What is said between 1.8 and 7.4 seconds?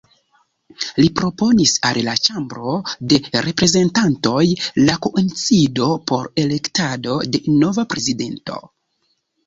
al la Ĉambro de Reprezentantoj la kunsidon por elektado